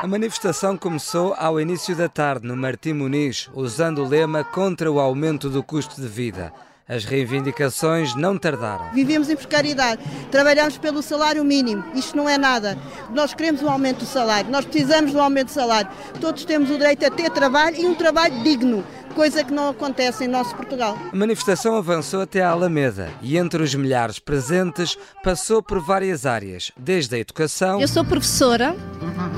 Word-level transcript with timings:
A 0.00 0.06
manifestação 0.06 0.76
começou 0.76 1.34
ao 1.36 1.60
início 1.60 1.96
da 1.96 2.08
tarde 2.08 2.46
no 2.46 2.56
Martim 2.56 2.92
Muniz, 2.92 3.50
usando 3.52 3.98
o 3.98 4.08
lema 4.08 4.44
contra 4.44 4.90
o 4.90 5.00
aumento 5.00 5.50
do 5.50 5.60
custo 5.60 6.00
de 6.00 6.06
vida. 6.06 6.52
As 6.88 7.04
reivindicações 7.04 8.14
não 8.14 8.38
tardaram. 8.38 8.92
Vivemos 8.94 9.28
em 9.28 9.34
precariedade, 9.34 10.00
trabalhamos 10.30 10.78
pelo 10.78 11.02
salário 11.02 11.44
mínimo, 11.44 11.84
isto 11.96 12.16
não 12.16 12.28
é 12.28 12.38
nada. 12.38 12.78
Nós 13.12 13.34
queremos 13.34 13.60
um 13.60 13.68
aumento 13.68 13.98
do 13.98 14.06
salário, 14.06 14.48
nós 14.52 14.64
precisamos 14.64 15.10
do 15.10 15.20
aumento 15.20 15.48
do 15.48 15.54
salário. 15.54 15.90
Todos 16.20 16.44
temos 16.44 16.70
o 16.70 16.78
direito 16.78 17.04
a 17.04 17.10
ter 17.10 17.28
trabalho 17.30 17.76
e 17.76 17.84
um 17.84 17.94
trabalho 17.94 18.40
digno 18.44 18.84
coisa 19.18 19.42
que 19.42 19.52
não 19.52 19.70
acontece 19.70 20.24
em 20.24 20.28
nosso 20.28 20.54
Portugal. 20.54 20.96
A 21.12 21.16
manifestação 21.16 21.74
avançou 21.74 22.20
até 22.20 22.40
a 22.40 22.50
Alameda 22.50 23.10
e 23.20 23.36
entre 23.36 23.60
os 23.60 23.74
milhares 23.74 24.20
presentes 24.20 24.96
passou 25.24 25.60
por 25.60 25.80
várias 25.80 26.24
áreas, 26.24 26.70
desde 26.76 27.16
a 27.16 27.18
educação. 27.18 27.80
Eu 27.80 27.88
sou 27.88 28.04
professora 28.04 28.76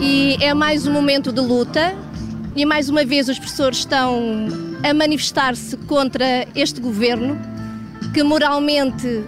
e 0.01 0.37
é 0.41 0.55
mais 0.55 0.87
um 0.87 0.93
momento 0.93 1.31
de 1.33 1.41
luta. 1.41 1.95
E 2.57 2.65
mais 2.65 2.89
uma 2.89 3.05
vez 3.05 3.29
os 3.29 3.39
professores 3.39 3.79
estão 3.79 4.49
a 4.83 4.93
manifestar-se 4.93 5.77
contra 5.77 6.49
este 6.55 6.81
governo 6.81 7.39
que 8.13 8.23
moralmente 8.23 9.25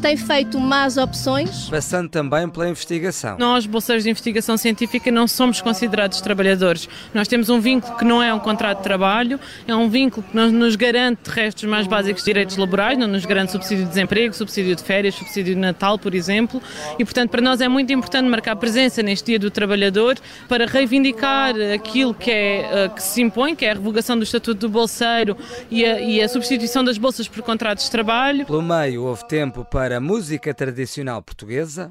tem 0.00 0.16
feito 0.16 0.58
más 0.60 0.96
opções. 0.96 1.68
Passando 1.68 2.08
também 2.08 2.48
pela 2.48 2.68
investigação. 2.68 3.36
Nós, 3.38 3.66
bolseiros 3.66 4.04
de 4.04 4.10
investigação 4.10 4.56
científica, 4.56 5.10
não 5.10 5.26
somos 5.26 5.60
considerados 5.60 6.20
trabalhadores. 6.20 6.88
Nós 7.14 7.28
temos 7.28 7.48
um 7.48 7.60
vínculo 7.60 7.96
que 7.96 8.04
não 8.04 8.22
é 8.22 8.32
um 8.32 8.38
contrato 8.38 8.78
de 8.78 8.84
trabalho, 8.84 9.40
é 9.66 9.74
um 9.74 9.88
vínculo 9.88 10.24
que 10.28 10.36
não 10.36 10.50
nos 10.50 10.76
garante 10.76 11.30
restos 11.30 11.64
mais 11.64 11.86
básicos 11.86 12.22
de 12.22 12.26
direitos 12.26 12.56
laborais, 12.56 12.98
não 12.98 13.06
nos 13.06 13.24
garante 13.24 13.52
subsídio 13.52 13.84
de 13.84 13.90
desemprego, 13.90 14.34
subsídio 14.34 14.76
de 14.76 14.82
férias, 14.82 15.14
subsídio 15.14 15.54
de 15.54 15.60
Natal, 15.60 15.98
por 15.98 16.14
exemplo. 16.14 16.62
E, 16.98 17.04
portanto, 17.04 17.30
para 17.30 17.40
nós 17.40 17.60
é 17.60 17.68
muito 17.68 17.92
importante 17.92 18.28
marcar 18.28 18.56
presença 18.56 19.02
neste 19.02 19.26
Dia 19.26 19.38
do 19.38 19.50
Trabalhador 19.50 20.16
para 20.48 20.66
reivindicar 20.66 21.54
aquilo 21.74 22.14
que, 22.14 22.30
é, 22.30 22.84
eh, 22.84 22.88
que 22.88 23.02
se 23.02 23.20
impõe, 23.20 23.56
que 23.56 23.64
é 23.64 23.70
a 23.70 23.74
revogação 23.74 24.16
do 24.16 24.22
Estatuto 24.22 24.60
do 24.60 24.68
Bolseiro 24.68 25.36
e 25.70 25.84
a, 25.84 26.00
e 26.00 26.22
a 26.22 26.28
substituição 26.28 26.84
das 26.84 26.96
bolsas 26.96 27.26
por 27.26 27.42
contratos 27.42 27.84
de 27.84 27.90
trabalho. 27.90 28.46
Pelo 28.46 28.62
meio, 28.62 29.02
houve 29.02 29.26
tempo 29.26 29.64
para 29.64 29.85
para 29.86 29.98
a 29.98 30.00
música 30.00 30.52
tradicional 30.52 31.22
portuguesa. 31.22 31.88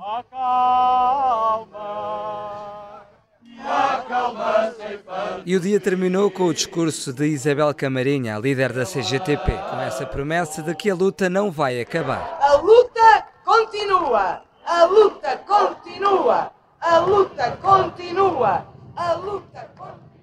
E 5.45 5.55
o 5.55 5.59
dia 5.61 5.79
terminou 5.79 6.29
com 6.29 6.43
o 6.43 6.53
discurso 6.53 7.13
de 7.13 7.25
Isabel 7.27 7.73
Camarinha, 7.73 8.38
líder 8.38 8.73
da 8.73 8.83
CGTP, 8.83 9.49
com 9.49 9.79
essa 9.79 10.05
promessa 10.05 10.61
de 10.61 10.75
que 10.75 10.89
a 10.89 10.93
luta 10.93 11.29
não 11.29 11.49
vai 11.49 11.79
acabar. 11.79 12.38
A 12.41 12.57
luta 12.57 13.27
continua! 13.45 14.41
A 14.66 14.83
luta 14.83 15.38
continua! 15.38 16.51
A 16.81 16.99
luta 16.99 17.51
continua! 17.61 18.66
A 18.93 19.13
luta 19.13 19.69
continua! 19.77 20.14